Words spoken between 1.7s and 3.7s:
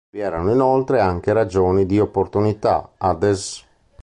di opportunità, ad es.